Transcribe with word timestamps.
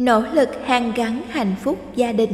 nỗ 0.00 0.20
lực 0.20 0.48
hàn 0.64 0.92
gắn 0.92 1.22
hạnh 1.28 1.54
phúc 1.62 1.78
gia 1.94 2.12
đình 2.12 2.30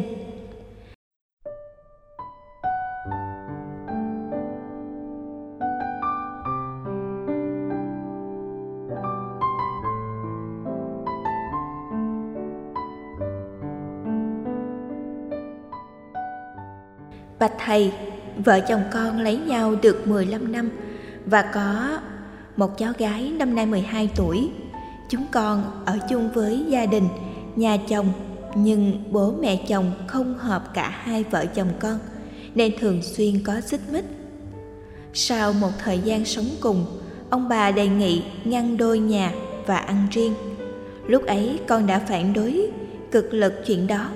Bạch 17.38 17.52
thầy, 17.58 17.92
vợ 18.44 18.60
chồng 18.60 18.82
con 18.92 19.20
lấy 19.20 19.36
nhau 19.36 19.74
được 19.82 20.06
15 20.06 20.52
năm 20.52 20.70
và 21.26 21.50
có 21.54 21.98
một 22.56 22.78
cháu 22.78 22.92
gái 22.98 23.32
năm 23.38 23.54
nay 23.54 23.66
12 23.66 24.10
tuổi. 24.16 24.50
Chúng 25.08 25.26
con 25.32 25.82
ở 25.84 25.98
chung 26.08 26.30
với 26.34 26.64
gia 26.68 26.86
đình, 26.86 27.08
nhà 27.56 27.76
chồng 27.88 28.12
nhưng 28.54 29.02
bố 29.10 29.34
mẹ 29.40 29.56
chồng 29.68 29.92
không 30.06 30.38
hợp 30.38 30.74
cả 30.74 30.88
hai 30.88 31.24
vợ 31.30 31.46
chồng 31.46 31.68
con 31.80 31.98
nên 32.54 32.72
thường 32.80 33.02
xuyên 33.02 33.42
có 33.44 33.60
xích 33.60 33.80
mích. 33.92 34.04
Sau 35.12 35.52
một 35.52 35.70
thời 35.78 35.98
gian 35.98 36.24
sống 36.24 36.48
cùng, 36.60 36.86
ông 37.30 37.48
bà 37.48 37.70
đề 37.70 37.88
nghị 37.88 38.22
ngăn 38.44 38.76
đôi 38.76 38.98
nhà 38.98 39.32
và 39.66 39.76
ăn 39.76 40.06
riêng. 40.10 40.34
Lúc 41.06 41.26
ấy 41.26 41.58
con 41.66 41.86
đã 41.86 41.98
phản 41.98 42.32
đối 42.32 42.70
cực 43.10 43.34
lực 43.34 43.52
chuyện 43.66 43.86
đó, 43.86 44.10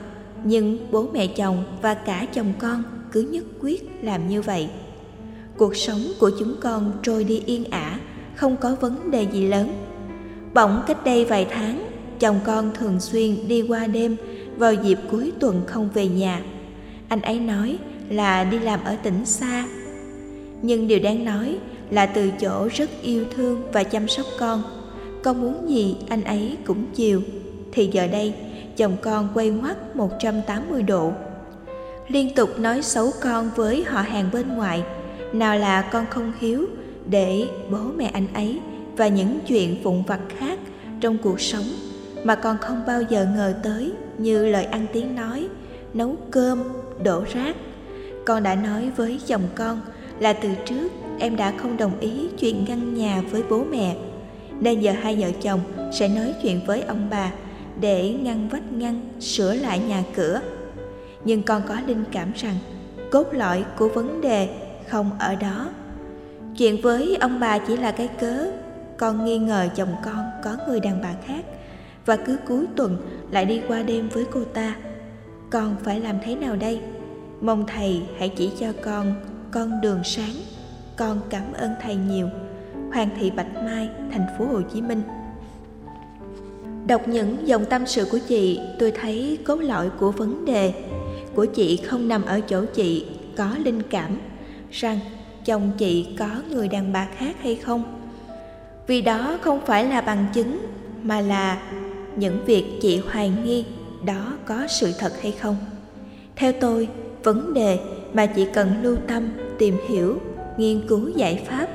nhưng 0.45 0.91
bố 0.91 1.07
mẹ 1.13 1.27
chồng 1.27 1.65
và 1.83 1.95
cả 1.95 2.27
chồng 2.33 2.53
con 2.59 2.83
cứ 3.13 3.21
nhất 3.21 3.45
quyết 3.61 3.91
làm 4.03 4.29
như 4.29 4.43
vậy 4.43 4.69
cuộc 5.61 5.77
sống 5.77 6.01
của 6.21 6.31
chúng 6.39 6.55
con 6.61 6.93
trôi 7.03 7.25
đi 7.25 7.43
yên 7.47 7.65
ả 7.71 7.99
không 8.37 8.57
có 8.57 8.77
vấn 8.81 9.11
đề 9.11 9.27
gì 9.33 9.47
lớn 9.47 9.73
bỗng 10.55 10.83
cách 10.87 11.05
đây 11.05 11.25
vài 11.25 11.47
tháng 11.51 11.90
chồng 12.21 12.41
con 12.45 12.71
thường 12.75 13.01
xuyên 13.01 13.49
đi 13.49 13.63
qua 13.63 13.87
đêm, 13.87 14.17
vào 14.57 14.75
dịp 14.75 14.99
cuối 15.11 15.33
tuần 15.41 15.63
không 15.67 15.89
về 15.95 16.09
nhà. 16.09 16.43
Anh 17.09 17.23
ấy 17.23 17.41
nói 17.41 17.79
là 18.09 18.45
đi 18.45 18.59
làm 18.59 18.85
ở 18.85 18.97
tỉnh 19.03 19.27
xa. 19.27 19.67
Nhưng 20.63 20.89
điều 20.89 20.99
đáng 20.99 21.25
nói 21.25 21.57
là 21.91 22.07
từ 22.07 22.31
chỗ 22.41 22.69
rất 22.75 22.91
yêu 23.03 23.25
thương 23.37 23.63
và 23.73 23.83
chăm 23.83 24.09
sóc 24.09 24.27
con. 24.39 24.63
Con 25.23 25.41
muốn 25.41 25.69
gì 25.69 25.97
anh 26.09 26.25
ấy 26.25 26.57
cũng 26.67 26.87
chiều. 26.95 27.23
Thì 27.73 27.91
giờ 27.93 28.07
đây, 28.07 28.35
chồng 28.77 28.97
con 29.03 29.29
quay 29.35 29.51
ngoắt 29.51 29.97
180 29.97 30.83
độ. 30.83 31.13
Liên 32.09 32.35
tục 32.35 32.59
nói 32.59 32.83
xấu 32.83 33.11
con 33.21 33.51
với 33.57 33.85
họ 33.85 34.01
hàng 34.01 34.31
bên 34.33 34.49
ngoài, 34.49 34.83
nào 35.33 35.59
là 35.59 35.83
con 35.83 36.07
không 36.11 36.33
hiếu 36.41 36.67
để 37.07 37.47
bố 37.71 37.79
mẹ 37.97 38.11
anh 38.13 38.27
ấy 38.35 38.61
và 38.97 39.09
những 39.09 39.39
chuyện 39.47 39.83
vụn 39.83 40.03
vặt 40.07 40.21
khác 40.39 40.59
trong 41.01 41.19
cuộc 41.19 41.41
sống 41.41 41.65
mà 42.25 42.35
con 42.35 42.59
không 42.59 42.83
bao 42.87 43.03
giờ 43.03 43.27
ngờ 43.37 43.55
tới 43.63 43.93
như 44.19 44.47
lời 44.47 44.65
ăn 44.65 44.87
tiếng 44.93 45.15
nói, 45.15 45.49
nấu 45.95 46.17
cơm, 46.31 46.63
đổ 47.03 47.25
rác. 47.33 47.57
Con 48.27 48.43
đã 48.43 48.55
nói 48.55 48.91
với 48.97 49.21
chồng 49.27 49.43
con 49.55 49.81
là 50.19 50.33
từ 50.33 50.49
trước 50.65 50.89
em 51.19 51.37
đã 51.37 51.53
không 51.57 51.77
đồng 51.77 52.01
ý 52.01 52.29
chuyện 52.39 52.65
ngăn 52.69 52.95
nhà 52.95 53.23
với 53.31 53.43
bố 53.51 53.65
mẹ, 53.71 53.97
nên 54.61 54.81
giờ 54.81 54.93
hai 55.03 55.17
vợ 55.17 55.29
chồng 55.43 55.61
sẽ 55.93 56.09
nói 56.09 56.35
chuyện 56.43 56.61
với 56.67 56.83
ông 56.83 57.09
bà 57.11 57.33
để 57.81 58.15
ngăn 58.23 58.49
vách 58.49 58.73
ngăn 58.73 59.01
sửa 59.21 59.55
lại 59.55 59.79
nhà 59.79 60.03
cửa. 60.15 60.41
Nhưng 61.25 61.43
con 61.43 61.63
có 61.69 61.77
linh 61.87 62.05
cảm 62.13 62.33
rằng 62.37 62.55
cốt 63.11 63.27
lõi 63.33 63.65
của 63.79 63.89
vấn 63.89 64.21
đề 64.21 64.49
không 64.89 65.11
ở 65.19 65.35
đó. 65.35 65.69
Chuyện 66.57 66.81
với 66.83 67.17
ông 67.21 67.41
bà 67.41 67.59
chỉ 67.59 67.77
là 67.77 67.91
cái 67.91 68.09
cớ, 68.09 68.47
con 68.97 69.25
nghi 69.25 69.39
ngờ 69.39 69.69
chồng 69.77 69.95
con 70.05 70.31
có 70.45 70.57
người 70.69 70.81
đàn 70.81 71.03
bà 71.03 71.13
khác 71.27 71.45
và 72.11 72.17
cứ 72.17 72.37
cuối 72.49 72.67
tuần 72.77 72.97
lại 73.31 73.45
đi 73.45 73.61
qua 73.69 73.83
đêm 73.83 74.09
với 74.09 74.25
cô 74.31 74.45
ta. 74.45 74.77
Con 75.51 75.77
phải 75.85 76.01
làm 76.01 76.17
thế 76.25 76.35
nào 76.35 76.57
đây? 76.57 76.81
Mong 77.41 77.67
thầy 77.67 78.03
hãy 78.19 78.29
chỉ 78.29 78.51
cho 78.61 78.73
con 78.83 79.15
con 79.51 79.81
đường 79.81 80.05
sáng. 80.05 80.35
Con 80.97 81.21
cảm 81.31 81.53
ơn 81.53 81.71
thầy 81.83 81.97
nhiều. 81.97 82.29
Hoàng 82.93 83.09
thị 83.21 83.31
bạch 83.31 83.55
mai, 83.65 83.89
thành 84.13 84.27
phố 84.39 84.45
hồ 84.45 84.61
chí 84.75 84.83
minh. 84.83 85.03
Đọc 86.87 87.09
những 87.09 87.37
dòng 87.45 87.65
tâm 87.65 87.87
sự 87.87 88.05
của 88.11 88.19
chị, 88.29 88.61
tôi 88.79 88.93
thấy 88.93 89.39
cốt 89.45 89.57
lõi 89.57 89.91
của 89.91 90.11
vấn 90.11 90.45
đề 90.45 90.73
của 91.35 91.45
chị 91.45 91.77
không 91.77 92.09
nằm 92.09 92.25
ở 92.25 92.41
chỗ 92.41 92.65
chị 92.75 93.07
có 93.37 93.51
linh 93.65 93.83
cảm 93.83 94.17
rằng 94.71 94.99
chồng 95.45 95.71
chị 95.79 96.17
có 96.19 96.29
người 96.51 96.69
đàn 96.69 96.93
bà 96.93 97.09
khác 97.17 97.37
hay 97.43 97.57
không. 97.57 98.11
Vì 98.87 99.03
đó 99.03 99.39
không 99.41 99.61
phải 99.67 99.85
là 99.85 100.01
bằng 100.01 100.27
chứng 100.35 100.67
mà 101.03 101.21
là 101.21 101.63
những 102.17 102.45
việc 102.45 102.65
chị 102.81 103.03
hoài 103.11 103.33
nghi 103.45 103.65
đó 104.05 104.33
có 104.45 104.67
sự 104.69 104.93
thật 104.99 105.13
hay 105.23 105.33
không 105.33 105.57
theo 106.37 106.53
tôi 106.61 106.89
vấn 107.23 107.55
đề 107.55 107.79
mà 108.13 108.27
chị 108.27 108.47
cần 108.55 108.83
lưu 108.83 108.97
tâm 109.09 109.29
tìm 109.59 109.77
hiểu 109.89 110.19
nghiên 110.57 110.89
cứu 110.89 111.09
giải 111.17 111.43
pháp 111.47 111.69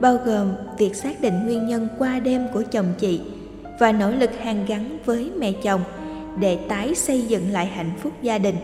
bao 0.00 0.18
gồm 0.24 0.52
việc 0.78 0.94
xác 0.94 1.20
định 1.20 1.44
nguyên 1.44 1.66
nhân 1.66 1.88
qua 1.98 2.20
đêm 2.20 2.46
của 2.52 2.62
chồng 2.72 2.92
chị 2.98 3.20
và 3.78 3.92
nỗ 3.92 4.10
lực 4.10 4.30
hàn 4.38 4.66
gắn 4.66 4.98
với 5.04 5.30
mẹ 5.38 5.52
chồng 5.52 5.80
để 6.38 6.56
tái 6.56 6.94
xây 6.94 7.22
dựng 7.22 7.50
lại 7.50 7.66
hạnh 7.66 7.90
phúc 8.02 8.12
gia 8.22 8.38
đình 8.38 8.56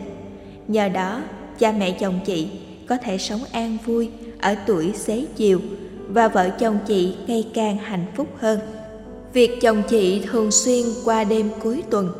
Nhờ 0.68 0.88
đó, 0.88 1.22
cha 1.58 1.72
mẹ 1.72 1.90
chồng 1.90 2.20
chị 2.24 2.48
có 2.88 2.96
thể 2.96 3.18
sống 3.18 3.40
an 3.52 3.76
vui 3.84 4.10
ở 4.40 4.54
tuổi 4.66 4.92
xế 4.92 5.24
chiều 5.36 5.60
và 6.08 6.28
vợ 6.28 6.50
chồng 6.50 6.78
chị 6.86 7.14
ngày 7.26 7.48
càng 7.54 7.76
hạnh 7.76 8.06
phúc 8.14 8.28
hơn. 8.38 8.58
Việc 9.36 9.60
chồng 9.60 9.82
chị 9.88 10.22
thường 10.26 10.50
xuyên 10.50 10.84
qua 11.04 11.24
đêm 11.24 11.50
cuối 11.62 11.82
tuần. 11.90 12.10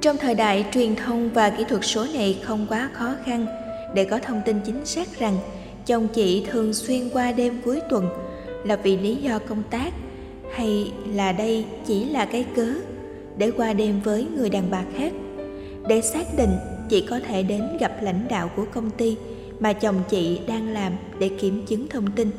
Trong 0.00 0.16
thời 0.16 0.34
đại 0.34 0.64
truyền 0.72 0.96
thông 0.96 1.30
và 1.30 1.50
kỹ 1.50 1.64
thuật 1.68 1.84
số 1.84 2.06
này 2.14 2.40
không 2.42 2.66
quá 2.68 2.90
khó 2.92 3.14
khăn, 3.24 3.46
để 3.94 4.04
có 4.04 4.18
thông 4.18 4.42
tin 4.46 4.56
chính 4.64 4.86
xác 4.86 5.18
rằng 5.18 5.38
chồng 5.86 6.08
chị 6.08 6.46
thường 6.50 6.74
xuyên 6.74 7.10
qua 7.12 7.32
đêm 7.32 7.60
cuối 7.64 7.80
tuần 7.90 8.08
là 8.64 8.76
vì 8.76 8.96
lý 8.96 9.14
do 9.14 9.38
công 9.38 9.62
tác 9.70 9.92
hay 10.54 10.92
là 11.14 11.32
đây 11.32 11.64
chỉ 11.86 12.04
là 12.04 12.24
cái 12.24 12.46
cớ 12.56 12.68
để 13.36 13.50
qua 13.50 13.72
đêm 13.72 14.00
với 14.04 14.26
người 14.36 14.50
đàn 14.50 14.70
bà 14.70 14.84
khác 14.96 15.12
để 15.88 16.00
xác 16.00 16.26
định 16.36 16.52
chị 16.88 17.06
có 17.10 17.20
thể 17.28 17.42
đến 17.42 17.62
gặp 17.80 18.02
lãnh 18.02 18.26
đạo 18.28 18.50
của 18.56 18.64
công 18.74 18.90
ty 18.90 19.16
mà 19.60 19.72
chồng 19.72 19.96
chị 20.08 20.40
đang 20.46 20.68
làm 20.68 20.92
để 21.18 21.28
kiểm 21.28 21.66
chứng 21.66 21.88
thông 21.88 22.10
tin 22.10 22.30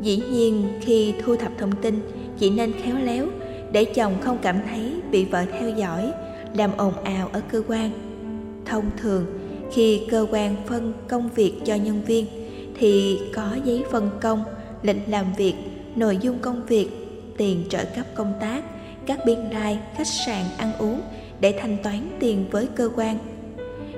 dĩ 0.00 0.22
nhiên, 0.30 0.68
khi 0.80 1.14
thu 1.22 1.36
thập 1.36 1.52
thông 1.58 1.72
tin 1.82 2.00
chị 2.38 2.50
nên 2.50 2.72
khéo 2.82 2.96
léo 2.96 3.26
để 3.72 3.84
chồng 3.84 4.14
không 4.20 4.38
cảm 4.42 4.56
thấy 4.70 4.92
bị 5.10 5.24
vợ 5.24 5.44
theo 5.52 5.70
dõi, 5.70 6.12
làm 6.54 6.70
ồn 6.76 7.04
ào 7.04 7.30
ở 7.32 7.40
cơ 7.52 7.62
quan. 7.68 7.90
Thông 8.64 8.84
thường, 8.96 9.26
khi 9.72 10.00
cơ 10.10 10.26
quan 10.30 10.56
phân 10.66 10.92
công 11.08 11.28
việc 11.34 11.54
cho 11.64 11.74
nhân 11.74 12.02
viên, 12.06 12.26
thì 12.78 13.20
có 13.34 13.56
giấy 13.64 13.84
phân 13.90 14.10
công, 14.20 14.44
lịch 14.82 15.08
làm 15.08 15.26
việc, 15.36 15.54
nội 15.96 16.18
dung 16.20 16.38
công 16.38 16.66
việc, 16.66 16.88
tiền 17.36 17.64
trợ 17.68 17.84
cấp 17.96 18.06
công 18.14 18.32
tác, 18.40 18.64
các 19.06 19.18
biên 19.26 19.38
lai, 19.38 19.78
khách 19.96 20.06
sạn 20.06 20.44
ăn 20.56 20.72
uống 20.78 21.00
để 21.40 21.58
thanh 21.60 21.76
toán 21.82 22.08
tiền 22.20 22.44
với 22.50 22.68
cơ 22.74 22.90
quan. 22.96 23.18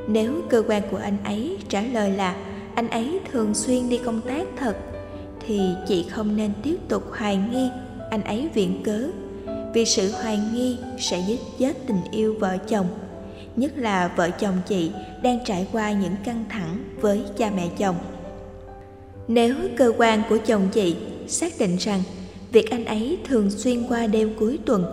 Nếu 0.09 0.43
cơ 0.49 0.63
quan 0.69 0.83
của 0.91 0.97
anh 0.97 1.17
ấy 1.25 1.59
trả 1.69 1.83
lời 1.83 2.13
là 2.13 2.37
anh 2.75 2.89
ấy 2.89 3.21
thường 3.33 3.55
xuyên 3.55 3.89
đi 3.89 3.99
công 4.05 4.21
tác 4.21 4.47
thật, 4.57 4.77
thì 5.47 5.61
chị 5.89 6.07
không 6.11 6.37
nên 6.37 6.53
tiếp 6.63 6.77
tục 6.89 7.03
hoài 7.11 7.37
nghi 7.37 7.69
anh 8.11 8.25
ấy 8.25 8.49
viện 8.55 8.83
cớ. 8.85 9.09
Vì 9.75 9.85
sự 9.85 10.13
hoài 10.13 10.39
nghi 10.53 10.77
sẽ 10.99 11.25
giết 11.29 11.41
chết 11.59 11.73
tình 11.87 12.01
yêu 12.11 12.37
vợ 12.39 12.57
chồng, 12.69 12.87
nhất 13.57 13.73
là 13.77 14.13
vợ 14.17 14.31
chồng 14.31 14.57
chị 14.69 14.91
đang 15.23 15.39
trải 15.45 15.67
qua 15.73 15.93
những 15.93 16.15
căng 16.25 16.45
thẳng 16.49 16.85
với 17.01 17.23
cha 17.37 17.51
mẹ 17.57 17.69
chồng. 17.79 17.97
Nếu 19.29 19.55
cơ 19.77 19.93
quan 19.99 20.23
của 20.29 20.39
chồng 20.47 20.69
chị 20.73 20.97
xác 21.29 21.53
định 21.59 21.77
rằng 21.77 22.03
việc 22.53 22.71
anh 22.71 22.85
ấy 22.85 23.19
thường 23.29 23.51
xuyên 23.51 23.87
qua 23.89 24.07
đêm 24.07 24.35
cuối 24.39 24.59
tuần 24.67 24.85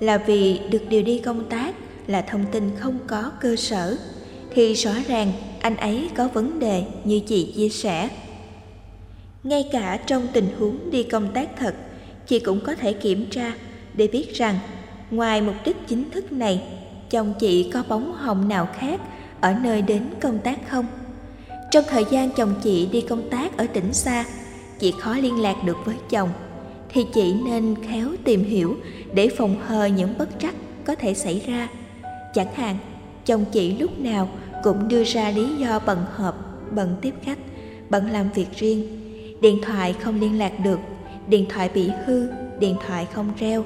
là 0.00 0.18
vì 0.18 0.58
được 0.70 0.82
điều 0.88 1.02
đi 1.02 1.18
công 1.18 1.48
tác, 1.48 1.74
là 2.06 2.20
thông 2.20 2.44
tin 2.52 2.70
không 2.78 2.98
có 3.06 3.32
cơ 3.40 3.56
sở, 3.56 3.96
thì 4.54 4.74
rõ 4.74 4.92
ràng 5.08 5.32
anh 5.60 5.76
ấy 5.76 6.08
có 6.16 6.28
vấn 6.28 6.58
đề 6.58 6.84
như 7.04 7.20
chị 7.20 7.52
chia 7.56 7.68
sẻ. 7.68 8.08
Ngay 9.44 9.68
cả 9.72 10.00
trong 10.06 10.26
tình 10.32 10.48
huống 10.58 10.90
đi 10.90 11.02
công 11.02 11.32
tác 11.34 11.56
thật 11.56 11.74
chị 12.26 12.38
cũng 12.38 12.60
có 12.60 12.74
thể 12.74 12.92
kiểm 12.92 13.26
tra 13.30 13.52
để 13.94 14.06
biết 14.06 14.34
rằng 14.34 14.58
ngoài 15.10 15.40
mục 15.40 15.54
đích 15.64 15.76
chính 15.86 16.10
thức 16.10 16.32
này, 16.32 16.62
chồng 17.10 17.34
chị 17.40 17.70
có 17.72 17.84
bóng 17.88 18.12
hồng 18.12 18.48
nào 18.48 18.68
khác 18.78 19.00
ở 19.40 19.54
nơi 19.62 19.82
đến 19.82 20.02
công 20.20 20.38
tác 20.38 20.68
không? 20.68 20.86
Trong 21.70 21.84
thời 21.88 22.04
gian 22.10 22.30
chồng 22.36 22.54
chị 22.62 22.88
đi 22.92 23.00
công 23.00 23.30
tác 23.30 23.56
ở 23.56 23.66
tỉnh 23.66 23.92
xa, 23.92 24.24
chị 24.78 24.94
khó 25.00 25.16
liên 25.16 25.42
lạc 25.42 25.56
được 25.64 25.76
với 25.84 25.96
chồng, 26.10 26.28
thì 26.88 27.06
chị 27.14 27.34
nên 27.44 27.74
khéo 27.88 28.08
tìm 28.24 28.44
hiểu 28.44 28.76
để 29.14 29.28
phòng 29.28 29.56
hờ 29.66 29.86
những 29.86 30.18
bất 30.18 30.28
trắc 30.38 30.54
có 30.84 30.94
thể 30.94 31.14
xảy 31.14 31.42
ra. 31.46 31.68
Chẳng 32.34 32.54
hạn, 32.54 32.76
chồng 33.26 33.44
chị 33.52 33.78
lúc 33.78 34.00
nào 34.00 34.28
cũng 34.62 34.88
đưa 34.88 35.04
ra 35.04 35.30
lý 35.30 35.56
do 35.56 35.80
bận 35.86 36.04
họp, 36.14 36.62
bận 36.74 36.96
tiếp 37.00 37.14
khách, 37.22 37.38
bận 37.90 38.10
làm 38.10 38.30
việc 38.34 38.48
riêng, 38.56 39.00
điện 39.40 39.58
thoại 39.62 39.94
không 40.00 40.20
liên 40.20 40.38
lạc 40.38 40.52
được 40.64 40.78
điện 41.28 41.46
thoại 41.48 41.70
bị 41.74 41.90
hư, 42.06 42.26
điện 42.58 42.76
thoại 42.86 43.06
không 43.12 43.32
reo. 43.38 43.64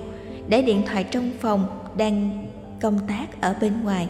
Để 0.48 0.62
điện 0.62 0.82
thoại 0.86 1.04
trong 1.04 1.30
phòng 1.40 1.66
đang 1.96 2.46
công 2.80 2.98
tác 3.08 3.40
ở 3.40 3.54
bên 3.60 3.72
ngoài. 3.82 4.08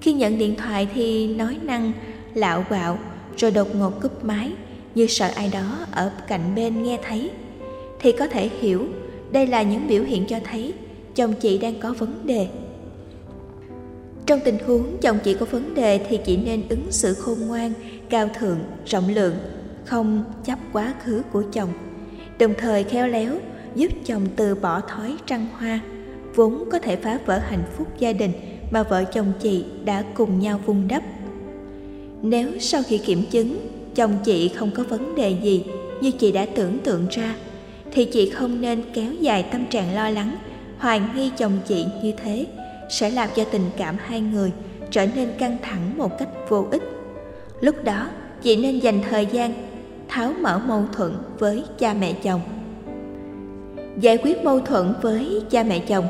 Khi 0.00 0.12
nhận 0.12 0.38
điện 0.38 0.56
thoại 0.56 0.88
thì 0.94 1.34
nói 1.34 1.58
năng, 1.62 1.92
lạo 2.34 2.64
bạo, 2.70 2.98
rồi 3.36 3.50
đột 3.50 3.74
ngột 3.74 4.00
cúp 4.02 4.24
máy, 4.24 4.52
như 4.94 5.06
sợ 5.06 5.28
ai 5.34 5.50
đó 5.52 5.78
ở 5.92 6.12
cạnh 6.28 6.54
bên 6.54 6.82
nghe 6.82 6.98
thấy. 7.08 7.30
Thì 8.00 8.12
có 8.12 8.26
thể 8.26 8.50
hiểu, 8.60 8.86
đây 9.32 9.46
là 9.46 9.62
những 9.62 9.88
biểu 9.88 10.02
hiện 10.02 10.26
cho 10.26 10.38
thấy 10.44 10.74
chồng 11.14 11.32
chị 11.40 11.58
đang 11.58 11.80
có 11.80 11.94
vấn 11.98 12.26
đề. 12.26 12.48
Trong 14.26 14.40
tình 14.44 14.58
huống 14.66 14.96
chồng 15.00 15.18
chị 15.24 15.34
có 15.34 15.46
vấn 15.46 15.74
đề 15.74 16.00
thì 16.08 16.18
chị 16.24 16.36
nên 16.36 16.62
ứng 16.68 16.86
xử 16.90 17.14
khôn 17.14 17.38
ngoan, 17.46 17.72
cao 18.10 18.28
thượng, 18.38 18.58
rộng 18.86 19.08
lượng, 19.08 19.34
không 19.84 20.24
chấp 20.44 20.58
quá 20.72 20.94
khứ 21.04 21.22
của 21.32 21.42
chồng 21.52 21.68
đồng 22.40 22.54
thời 22.58 22.84
khéo 22.84 23.08
léo 23.08 23.32
giúp 23.74 23.92
chồng 24.04 24.26
từ 24.36 24.54
bỏ 24.54 24.80
thói 24.80 25.16
trăng 25.26 25.46
hoa, 25.58 25.80
vốn 26.34 26.64
có 26.72 26.78
thể 26.78 26.96
phá 26.96 27.18
vỡ 27.26 27.38
hạnh 27.38 27.64
phúc 27.76 27.88
gia 27.98 28.12
đình 28.12 28.32
mà 28.70 28.82
vợ 28.82 29.04
chồng 29.04 29.32
chị 29.40 29.64
đã 29.84 30.04
cùng 30.14 30.40
nhau 30.40 30.60
vun 30.66 30.88
đắp. 30.88 31.02
Nếu 32.22 32.48
sau 32.60 32.82
khi 32.88 32.98
kiểm 32.98 33.22
chứng 33.30 33.68
chồng 33.94 34.18
chị 34.24 34.48
không 34.48 34.70
có 34.70 34.82
vấn 34.88 35.14
đề 35.14 35.36
gì 35.42 35.64
như 36.00 36.10
chị 36.10 36.32
đã 36.32 36.46
tưởng 36.54 36.78
tượng 36.78 37.06
ra, 37.10 37.34
thì 37.92 38.04
chị 38.04 38.30
không 38.30 38.60
nên 38.60 38.82
kéo 38.94 39.12
dài 39.12 39.42
tâm 39.52 39.66
trạng 39.70 39.94
lo 39.94 40.10
lắng, 40.10 40.36
hoài 40.78 41.00
nghi 41.14 41.30
chồng 41.38 41.58
chị 41.66 41.86
như 42.02 42.12
thế 42.24 42.46
sẽ 42.90 43.10
làm 43.10 43.28
cho 43.36 43.44
tình 43.44 43.64
cảm 43.76 43.96
hai 44.04 44.20
người 44.20 44.52
trở 44.90 45.06
nên 45.16 45.28
căng 45.38 45.56
thẳng 45.62 45.98
một 45.98 46.18
cách 46.18 46.28
vô 46.48 46.66
ích. 46.70 46.82
Lúc 47.60 47.84
đó, 47.84 48.08
chị 48.42 48.56
nên 48.56 48.78
dành 48.78 49.00
thời 49.10 49.26
gian 49.26 49.52
tháo 50.10 50.32
mở 50.40 50.60
mâu 50.66 50.84
thuẫn 50.92 51.12
với 51.38 51.64
cha 51.78 51.94
mẹ 52.00 52.12
chồng. 52.12 52.40
Giải 54.00 54.18
quyết 54.22 54.44
mâu 54.44 54.60
thuẫn 54.60 54.94
với 55.02 55.42
cha 55.50 55.62
mẹ 55.62 55.78
chồng, 55.78 56.08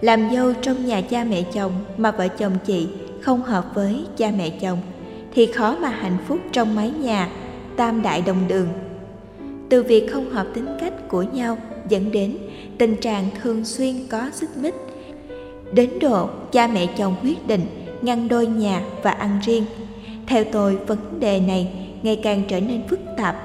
làm 0.00 0.30
dâu 0.34 0.52
trong 0.62 0.86
nhà 0.86 1.00
cha 1.00 1.24
mẹ 1.24 1.42
chồng 1.42 1.72
mà 1.96 2.10
vợ 2.10 2.28
chồng 2.28 2.52
chị 2.66 2.88
không 3.20 3.42
hợp 3.42 3.64
với 3.74 4.04
cha 4.16 4.30
mẹ 4.38 4.50
chồng 4.50 4.78
thì 5.34 5.46
khó 5.46 5.76
mà 5.80 5.88
hạnh 5.88 6.16
phúc 6.26 6.38
trong 6.52 6.74
mái 6.74 6.90
nhà 6.90 7.28
tam 7.76 8.02
đại 8.02 8.22
đồng 8.26 8.48
đường. 8.48 8.68
Từ 9.68 9.82
việc 9.82 10.12
không 10.12 10.30
hợp 10.30 10.46
tính 10.54 10.66
cách 10.80 11.08
của 11.08 11.22
nhau 11.22 11.58
dẫn 11.88 12.12
đến 12.12 12.36
tình 12.78 12.96
trạng 12.96 13.24
thường 13.42 13.64
xuyên 13.64 13.94
có 14.10 14.30
xích 14.32 14.50
mích, 14.56 14.74
đến 15.72 15.90
độ 16.00 16.28
cha 16.52 16.66
mẹ 16.66 16.86
chồng 16.86 17.14
quyết 17.22 17.46
định 17.46 17.66
ngăn 18.02 18.28
đôi 18.28 18.46
nhà 18.46 18.82
và 19.02 19.10
ăn 19.10 19.40
riêng. 19.44 19.64
Theo 20.26 20.44
tôi, 20.52 20.76
vấn 20.76 21.20
đề 21.20 21.40
này 21.40 21.87
ngày 22.02 22.20
càng 22.22 22.42
trở 22.48 22.60
nên 22.60 22.88
phức 22.88 23.00
tạp. 23.16 23.36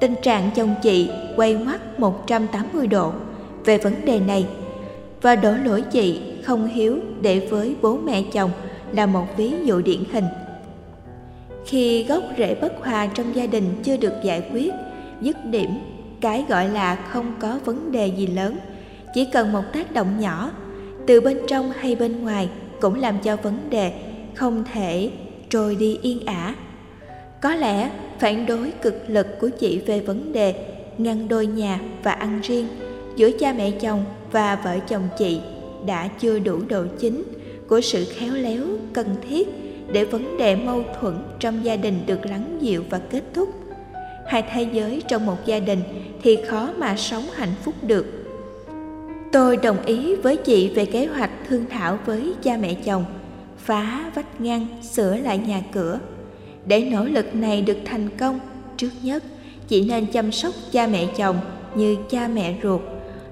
Tình 0.00 0.14
trạng 0.22 0.50
chồng 0.54 0.74
chị 0.82 1.10
quay 1.36 1.54
ngoắt 1.54 2.00
180 2.00 2.86
độ 2.86 3.12
về 3.64 3.78
vấn 3.78 4.04
đề 4.04 4.20
này 4.20 4.46
và 5.22 5.36
đổ 5.36 5.52
lỗi 5.64 5.82
chị 5.82 6.20
không 6.42 6.66
hiếu 6.66 6.98
để 7.20 7.46
với 7.50 7.74
bố 7.82 7.96
mẹ 7.96 8.22
chồng 8.32 8.50
là 8.92 9.06
một 9.06 9.26
ví 9.36 9.52
dụ 9.64 9.80
điển 9.80 10.04
hình. 10.12 10.24
Khi 11.66 12.04
gốc 12.04 12.22
rễ 12.38 12.54
bất 12.54 12.72
hòa 12.84 13.06
trong 13.06 13.36
gia 13.36 13.46
đình 13.46 13.64
chưa 13.82 13.96
được 13.96 14.12
giải 14.24 14.42
quyết, 14.52 14.72
dứt 15.20 15.36
điểm, 15.44 15.70
cái 16.20 16.44
gọi 16.48 16.68
là 16.68 16.94
không 16.94 17.34
có 17.40 17.58
vấn 17.64 17.92
đề 17.92 18.06
gì 18.06 18.26
lớn, 18.26 18.56
chỉ 19.14 19.24
cần 19.32 19.52
một 19.52 19.62
tác 19.72 19.92
động 19.92 20.20
nhỏ, 20.20 20.50
từ 21.06 21.20
bên 21.20 21.38
trong 21.48 21.72
hay 21.72 21.94
bên 21.94 22.22
ngoài 22.22 22.48
cũng 22.80 22.94
làm 22.94 23.18
cho 23.18 23.36
vấn 23.36 23.70
đề 23.70 23.92
không 24.34 24.64
thể 24.72 25.10
trôi 25.48 25.76
đi 25.76 25.98
yên 26.02 26.26
ả 26.26 26.54
có 27.40 27.54
lẽ 27.54 27.90
phản 28.18 28.46
đối 28.46 28.72
cực 28.82 28.94
lực 29.06 29.26
của 29.40 29.48
chị 29.48 29.78
về 29.86 30.00
vấn 30.00 30.32
đề 30.32 30.54
ngăn 30.98 31.28
đôi 31.28 31.46
nhà 31.46 31.80
và 32.02 32.12
ăn 32.12 32.40
riêng 32.42 32.68
giữa 33.16 33.30
cha 33.30 33.52
mẹ 33.52 33.70
chồng 33.70 34.04
và 34.32 34.56
vợ 34.64 34.78
chồng 34.88 35.08
chị 35.18 35.40
đã 35.86 36.08
chưa 36.08 36.38
đủ 36.38 36.58
độ 36.68 36.84
chính 36.98 37.22
của 37.68 37.80
sự 37.80 38.04
khéo 38.04 38.34
léo, 38.34 38.64
cần 38.92 39.06
thiết 39.28 39.48
để 39.92 40.04
vấn 40.04 40.38
đề 40.38 40.56
mâu 40.56 40.82
thuẫn 41.00 41.14
trong 41.38 41.64
gia 41.64 41.76
đình 41.76 42.00
được 42.06 42.26
lắng 42.26 42.58
dịu 42.60 42.84
và 42.90 43.00
kết 43.10 43.22
thúc. 43.34 43.48
Hai 44.26 44.44
thế 44.52 44.66
giới 44.72 45.02
trong 45.08 45.26
một 45.26 45.36
gia 45.46 45.58
đình 45.58 45.80
thì 46.22 46.38
khó 46.48 46.70
mà 46.78 46.96
sống 46.96 47.24
hạnh 47.34 47.54
phúc 47.62 47.74
được. 47.82 48.06
Tôi 49.32 49.56
đồng 49.56 49.84
ý 49.84 50.16
với 50.16 50.36
chị 50.36 50.68
về 50.74 50.86
kế 50.86 51.06
hoạch 51.06 51.30
thương 51.48 51.64
thảo 51.70 51.98
với 52.06 52.34
cha 52.42 52.56
mẹ 52.56 52.74
chồng, 52.74 53.04
phá 53.58 54.10
vách 54.14 54.40
ngăn, 54.40 54.66
sửa 54.82 55.16
lại 55.16 55.38
nhà 55.38 55.62
cửa 55.72 55.98
để 56.66 56.80
nỗ 56.80 57.04
lực 57.04 57.34
này 57.34 57.62
được 57.62 57.78
thành 57.84 58.08
công, 58.18 58.38
trước 58.76 58.90
nhất 59.02 59.22
chị 59.68 59.84
nên 59.84 60.06
chăm 60.06 60.32
sóc 60.32 60.54
cha 60.72 60.86
mẹ 60.86 61.06
chồng 61.16 61.36
như 61.74 61.96
cha 62.10 62.28
mẹ 62.28 62.54
ruột, 62.62 62.80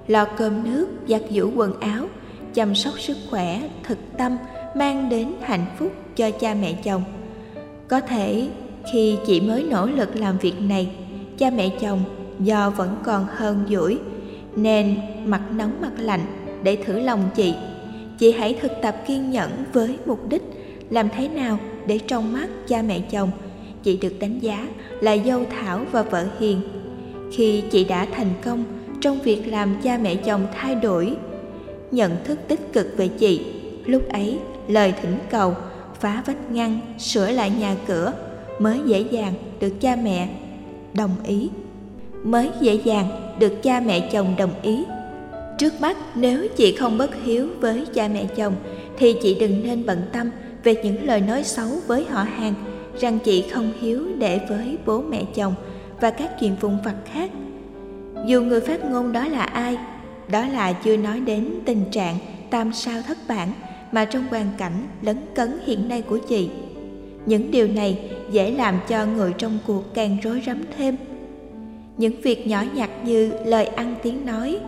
lo 0.06 0.24
cơm 0.24 0.64
nước, 0.64 0.88
giặt 1.08 1.22
giũ 1.30 1.50
quần 1.56 1.80
áo, 1.80 2.06
chăm 2.54 2.74
sóc 2.74 3.00
sức 3.00 3.16
khỏe, 3.30 3.62
thực 3.82 3.98
tâm, 4.18 4.36
mang 4.76 5.08
đến 5.08 5.32
hạnh 5.42 5.66
phúc 5.78 5.92
cho 6.16 6.30
cha 6.30 6.54
mẹ 6.54 6.72
chồng. 6.84 7.02
Có 7.88 8.00
thể, 8.00 8.48
khi 8.92 9.16
chị 9.26 9.40
mới 9.40 9.62
nỗ 9.62 9.86
lực 9.86 10.16
làm 10.16 10.38
việc 10.38 10.60
này, 10.60 10.90
cha 11.38 11.50
mẹ 11.50 11.68
chồng 11.80 12.04
do 12.40 12.70
vẫn 12.70 12.96
còn 13.04 13.26
hơn 13.30 13.64
dỗi, 13.70 13.98
nên 14.56 14.96
mặt 15.24 15.42
nóng 15.56 15.80
mặt 15.80 15.92
lạnh 15.98 16.26
để 16.62 16.76
thử 16.76 17.00
lòng 17.00 17.20
chị. 17.34 17.54
Chị 18.18 18.32
hãy 18.32 18.58
thực 18.60 18.72
tập 18.82 18.96
kiên 19.06 19.30
nhẫn 19.30 19.50
với 19.72 19.96
mục 20.06 20.28
đích 20.28 20.42
làm 20.90 21.08
thế 21.16 21.28
nào 21.28 21.58
để 21.88 21.98
trong 21.98 22.32
mắt 22.32 22.48
cha 22.68 22.82
mẹ 22.82 23.00
chồng. 23.10 23.30
Chị 23.82 23.96
được 23.96 24.18
đánh 24.20 24.38
giá 24.40 24.68
là 25.00 25.16
dâu 25.26 25.44
thảo 25.50 25.84
và 25.92 26.02
vợ 26.02 26.26
hiền. 26.40 26.60
Khi 27.32 27.62
chị 27.70 27.84
đã 27.84 28.06
thành 28.12 28.30
công 28.44 28.64
trong 29.00 29.20
việc 29.20 29.42
làm 29.46 29.76
cha 29.82 29.98
mẹ 30.02 30.14
chồng 30.14 30.46
thay 30.54 30.74
đổi, 30.74 31.16
nhận 31.90 32.16
thức 32.24 32.38
tích 32.48 32.72
cực 32.72 32.86
về 32.96 33.08
chị, 33.08 33.44
lúc 33.86 34.08
ấy 34.08 34.38
lời 34.68 34.92
thỉnh 35.02 35.18
cầu, 35.30 35.54
phá 36.00 36.22
vách 36.26 36.50
ngăn, 36.50 36.80
sửa 36.98 37.30
lại 37.30 37.52
nhà 37.60 37.76
cửa 37.86 38.12
mới 38.58 38.80
dễ 38.86 39.00
dàng 39.10 39.34
được 39.60 39.80
cha 39.80 39.96
mẹ 40.02 40.28
đồng 40.94 41.16
ý. 41.24 41.50
Mới 42.24 42.50
dễ 42.60 42.74
dàng 42.84 43.36
được 43.38 43.62
cha 43.62 43.80
mẹ 43.80 44.08
chồng 44.12 44.34
đồng 44.38 44.62
ý. 44.62 44.84
Trước 45.58 45.80
mắt, 45.80 45.96
nếu 46.14 46.48
chị 46.56 46.76
không 46.76 46.98
bất 46.98 47.10
hiếu 47.24 47.48
với 47.60 47.86
cha 47.94 48.08
mẹ 48.08 48.24
chồng, 48.36 48.54
thì 48.98 49.14
chị 49.22 49.36
đừng 49.40 49.62
nên 49.62 49.86
bận 49.86 50.02
tâm 50.12 50.30
về 50.64 50.74
những 50.84 51.06
lời 51.06 51.20
nói 51.20 51.44
xấu 51.44 51.68
với 51.86 52.04
họ 52.04 52.22
hàng, 52.22 52.54
rằng 53.00 53.18
chị 53.24 53.44
không 53.52 53.72
hiếu 53.80 54.06
để 54.18 54.40
với 54.48 54.78
bố 54.86 55.02
mẹ 55.02 55.24
chồng 55.34 55.54
và 56.00 56.10
các 56.10 56.40
chuyện 56.40 56.56
vụn 56.60 56.72
vặt 56.84 56.96
khác. 57.12 57.30
Dù 58.26 58.42
người 58.42 58.60
phát 58.60 58.84
ngôn 58.84 59.12
đó 59.12 59.28
là 59.28 59.42
ai, 59.42 59.78
đó 60.30 60.46
là 60.46 60.72
chưa 60.72 60.96
nói 60.96 61.20
đến 61.20 61.48
tình 61.64 61.84
trạng 61.90 62.18
tam 62.50 62.72
sao 62.72 63.02
thất 63.06 63.18
bản 63.28 63.48
mà 63.92 64.04
trong 64.04 64.24
hoàn 64.30 64.46
cảnh 64.58 64.86
lấn 65.02 65.16
cấn 65.34 65.58
hiện 65.66 65.88
nay 65.88 66.02
của 66.02 66.18
chị. 66.18 66.50
Những 67.26 67.50
điều 67.50 67.68
này 67.68 68.10
dễ 68.30 68.50
làm 68.50 68.80
cho 68.88 69.06
người 69.06 69.32
trong 69.38 69.58
cuộc 69.66 69.94
càng 69.94 70.16
rối 70.22 70.42
rắm 70.46 70.62
thêm. 70.76 70.96
Những 71.96 72.20
việc 72.20 72.46
nhỏ 72.46 72.64
nhặt 72.74 72.90
như 73.04 73.32
lời 73.44 73.66
ăn 73.66 73.94
tiếng 74.02 74.26
nói, 74.26 74.58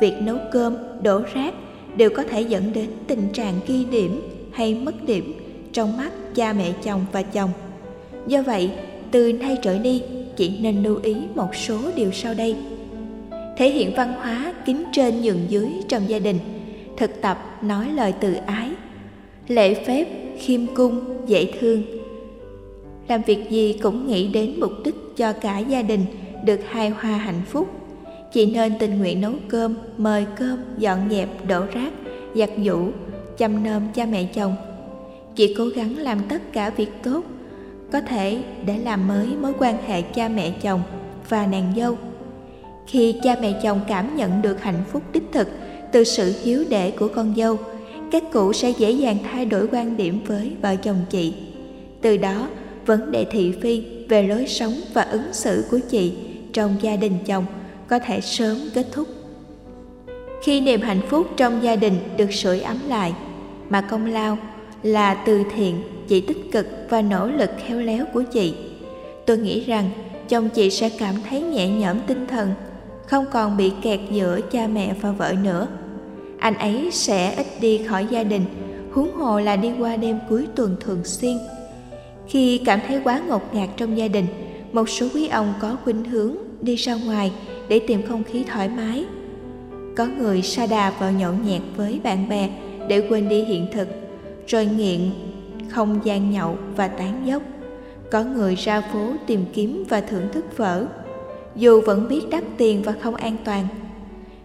việc 0.00 0.14
nấu 0.20 0.36
cơm, 0.52 0.76
đổ 1.02 1.22
rác 1.34 1.54
đều 1.96 2.10
có 2.16 2.22
thể 2.22 2.40
dẫn 2.40 2.72
đến 2.72 2.86
tình 3.06 3.28
trạng 3.32 3.60
ghi 3.66 3.84
điểm 3.84 4.20
hay 4.52 4.74
mất 4.74 5.06
điểm 5.06 5.34
trong 5.72 5.96
mắt 5.96 6.12
cha 6.34 6.52
mẹ 6.52 6.72
chồng 6.82 7.04
và 7.12 7.22
chồng. 7.22 7.50
Do 8.26 8.42
vậy, 8.42 8.70
từ 9.10 9.32
nay 9.32 9.58
trở 9.62 9.78
đi, 9.78 10.02
chị 10.36 10.58
nên 10.60 10.82
lưu 10.82 10.98
ý 11.02 11.16
một 11.34 11.54
số 11.54 11.78
điều 11.96 12.12
sau 12.12 12.34
đây. 12.34 12.56
Thể 13.56 13.70
hiện 13.70 13.92
văn 13.96 14.12
hóa 14.12 14.54
kính 14.66 14.84
trên 14.92 15.22
nhường 15.22 15.40
dưới 15.48 15.68
trong 15.88 16.02
gia 16.08 16.18
đình, 16.18 16.38
thực 16.96 17.20
tập 17.20 17.38
nói 17.62 17.88
lời 17.94 18.12
từ 18.20 18.34
ái, 18.34 18.70
lễ 19.48 19.74
phép, 19.74 20.06
khiêm 20.38 20.60
cung, 20.74 21.00
dễ 21.26 21.52
thương. 21.60 21.82
Làm 23.08 23.22
việc 23.22 23.50
gì 23.50 23.78
cũng 23.82 24.06
nghĩ 24.06 24.28
đến 24.28 24.54
mục 24.60 24.72
đích 24.84 24.94
cho 25.16 25.32
cả 25.32 25.58
gia 25.58 25.82
đình 25.82 26.04
được 26.44 26.60
hài 26.68 26.90
hòa 26.90 27.10
hạnh 27.10 27.42
phúc. 27.48 27.68
Chị 28.32 28.46
nên 28.46 28.72
tình 28.78 28.98
nguyện 28.98 29.20
nấu 29.20 29.32
cơm, 29.48 29.74
mời 29.96 30.26
cơm, 30.36 30.58
dọn 30.78 30.98
dẹp, 31.10 31.46
đổ 31.48 31.64
rác, 31.72 31.92
giặt 32.34 32.50
giũ 32.64 32.88
chăm 33.38 33.64
nom 33.64 33.82
cha 33.94 34.06
mẹ 34.06 34.24
chồng. 34.34 34.56
Chị 35.36 35.54
cố 35.58 35.66
gắng 35.66 35.98
làm 35.98 36.20
tất 36.28 36.52
cả 36.52 36.70
việc 36.70 36.90
tốt 37.02 37.24
có 37.92 38.00
thể 38.00 38.42
để 38.66 38.78
làm 38.78 39.08
mới 39.08 39.26
mối 39.26 39.52
quan 39.58 39.76
hệ 39.86 40.02
cha 40.02 40.28
mẹ 40.28 40.50
chồng 40.62 40.82
và 41.28 41.46
nàng 41.46 41.72
dâu. 41.76 41.96
Khi 42.86 43.14
cha 43.22 43.36
mẹ 43.40 43.60
chồng 43.62 43.80
cảm 43.88 44.16
nhận 44.16 44.42
được 44.42 44.62
hạnh 44.62 44.84
phúc 44.92 45.02
đích 45.12 45.22
thực 45.32 45.48
từ 45.92 46.04
sự 46.04 46.34
hiếu 46.42 46.64
đệ 46.68 46.90
của 46.90 47.08
con 47.14 47.34
dâu, 47.36 47.58
các 48.10 48.22
cụ 48.32 48.52
sẽ 48.52 48.70
dễ 48.70 48.90
dàng 48.90 49.16
thay 49.32 49.44
đổi 49.44 49.68
quan 49.72 49.96
điểm 49.96 50.20
với 50.26 50.52
vợ 50.62 50.76
chồng 50.76 50.98
chị. 51.10 51.34
Từ 52.00 52.16
đó, 52.16 52.48
vấn 52.86 53.10
đề 53.10 53.24
thị 53.30 53.52
phi 53.62 53.82
về 54.08 54.22
lối 54.22 54.46
sống 54.46 54.72
và 54.94 55.02
ứng 55.02 55.32
xử 55.32 55.64
của 55.70 55.78
chị 55.90 56.12
trong 56.52 56.76
gia 56.80 56.96
đình 56.96 57.18
chồng 57.26 57.44
có 57.88 57.98
thể 57.98 58.20
sớm 58.20 58.56
kết 58.74 58.86
thúc 58.92 59.08
khi 60.42 60.60
niềm 60.60 60.80
hạnh 60.80 61.00
phúc 61.08 61.26
trong 61.36 61.62
gia 61.62 61.76
đình 61.76 61.94
được 62.16 62.32
sưởi 62.32 62.60
ấm 62.60 62.78
lại, 62.88 63.14
mà 63.68 63.80
công 63.80 64.06
lao 64.06 64.38
là 64.82 65.14
từ 65.14 65.42
thiện 65.56 65.82
chị 66.08 66.20
tích 66.20 66.52
cực 66.52 66.66
và 66.88 67.02
nỗ 67.02 67.26
lực 67.26 67.50
khéo 67.66 67.80
léo 67.80 68.04
của 68.12 68.22
chị. 68.22 68.54
Tôi 69.26 69.38
nghĩ 69.38 69.64
rằng 69.64 69.90
chồng 70.28 70.48
chị 70.48 70.70
sẽ 70.70 70.88
cảm 70.98 71.14
thấy 71.30 71.42
nhẹ 71.42 71.68
nhõm 71.68 71.96
tinh 72.06 72.26
thần, 72.26 72.50
không 73.06 73.24
còn 73.32 73.56
bị 73.56 73.72
kẹt 73.82 74.00
giữa 74.10 74.40
cha 74.52 74.66
mẹ 74.66 74.94
và 75.00 75.10
vợ 75.10 75.34
nữa. 75.42 75.66
Anh 76.38 76.54
ấy 76.54 76.88
sẽ 76.92 77.34
ít 77.34 77.46
đi 77.60 77.80
khỏi 77.88 78.06
gia 78.10 78.22
đình, 78.24 78.44
huống 78.92 79.12
hồ 79.12 79.40
là 79.40 79.56
đi 79.56 79.72
qua 79.78 79.96
đêm 79.96 80.18
cuối 80.28 80.46
tuần 80.56 80.76
thường 80.80 81.04
xuyên. 81.04 81.38
Khi 82.28 82.60
cảm 82.64 82.80
thấy 82.88 83.00
quá 83.04 83.20
ngột 83.28 83.54
ngạt 83.54 83.68
trong 83.76 83.98
gia 83.98 84.08
đình, 84.08 84.26
một 84.72 84.88
số 84.88 85.06
quý 85.14 85.28
ông 85.28 85.54
có 85.60 85.76
khuynh 85.84 86.04
hướng 86.04 86.36
đi 86.60 86.76
ra 86.76 86.94
ngoài 86.94 87.32
để 87.68 87.78
tìm 87.78 88.02
không 88.08 88.24
khí 88.24 88.44
thoải 88.52 88.68
mái 88.68 89.04
có 89.96 90.06
người 90.06 90.42
sa 90.42 90.66
đà 90.66 90.90
vào 90.90 91.12
nhậu 91.12 91.32
nhẹt 91.32 91.62
với 91.76 92.00
bạn 92.04 92.28
bè 92.28 92.50
để 92.88 93.06
quên 93.08 93.28
đi 93.28 93.44
hiện 93.44 93.66
thực, 93.72 93.88
rồi 94.46 94.66
nghiện, 94.66 95.10
không 95.68 96.00
gian 96.04 96.30
nhậu 96.30 96.56
và 96.76 96.88
tán 96.88 97.22
dốc. 97.26 97.42
Có 98.10 98.24
người 98.24 98.54
ra 98.54 98.80
phố 98.80 99.12
tìm 99.26 99.44
kiếm 99.52 99.84
và 99.88 100.00
thưởng 100.00 100.28
thức 100.32 100.44
phở 100.56 100.86
dù 101.56 101.80
vẫn 101.80 102.08
biết 102.08 102.20
đắt 102.30 102.44
tiền 102.56 102.82
và 102.82 102.92
không 103.00 103.14
an 103.14 103.36
toàn, 103.44 103.66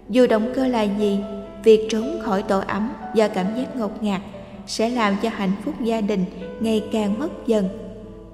dù 0.09 0.27
động 0.27 0.51
cơ 0.55 0.67
là 0.67 0.81
gì, 0.81 1.19
việc 1.63 1.87
trốn 1.89 2.19
khỏi 2.21 2.43
tổ 2.43 2.59
ấm 2.67 2.89
do 3.13 3.27
cảm 3.27 3.45
giác 3.57 3.75
ngột 3.75 4.03
ngạt 4.03 4.21
sẽ 4.67 4.89
làm 4.89 5.15
cho 5.21 5.29
hạnh 5.29 5.51
phúc 5.65 5.73
gia 5.83 6.01
đình 6.01 6.25
ngày 6.59 6.83
càng 6.91 7.19
mất 7.19 7.47
dần. 7.47 7.69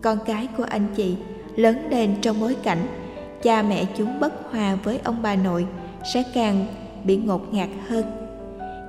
Con 0.01 0.17
cái 0.25 0.47
của 0.57 0.63
anh 0.63 0.87
chị 0.95 1.15
lớn 1.55 1.87
lên 1.89 2.15
trong 2.21 2.39
bối 2.39 2.55
cảnh 2.63 2.87
cha 3.43 3.61
mẹ 3.61 3.85
chúng 3.97 4.19
bất 4.19 4.51
hòa 4.51 4.77
với 4.83 4.99
ông 5.03 5.21
bà 5.21 5.35
nội 5.35 5.65
sẽ 6.13 6.23
càng 6.33 6.65
bị 7.05 7.17
ngột 7.17 7.53
ngạt 7.53 7.69
hơn. 7.87 8.05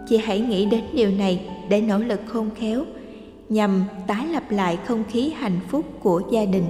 Chị 0.08 0.16
hãy 0.16 0.40
nghĩ 0.40 0.66
đến 0.66 0.84
điều 0.92 1.10
này 1.10 1.40
để 1.68 1.80
nỗ 1.80 1.98
lực 1.98 2.20
khôn 2.26 2.50
khéo, 2.54 2.84
nhằm 3.48 3.84
tái 4.06 4.26
lập 4.26 4.42
lại 4.50 4.78
không 4.86 5.04
khí 5.10 5.32
hạnh 5.36 5.60
phúc 5.68 5.84
của 6.02 6.22
gia 6.30 6.44
đình. 6.44 6.64